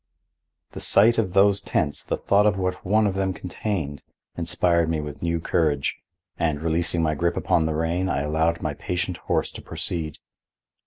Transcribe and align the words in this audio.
The 0.71 0.79
sight 0.79 1.19
of 1.19 1.33
those 1.33 1.61
tents, 1.61 2.03
the 2.03 2.17
thought 2.17 2.47
of 2.47 2.57
what 2.57 2.83
one 2.83 3.05
of 3.05 3.13
them 3.13 3.33
contained, 3.33 4.01
inspired 4.35 4.89
me 4.89 4.99
with 4.99 5.21
new 5.21 5.39
courage, 5.39 5.99
and, 6.39 6.59
releasing 6.59 7.03
my 7.03 7.13
grip 7.13 7.37
upon 7.37 7.67
the 7.67 7.75
rein, 7.75 8.09
I 8.09 8.23
allowed 8.23 8.63
my 8.63 8.73
patient 8.73 9.17
horse 9.17 9.51
to 9.51 9.61
proceed. 9.61 10.17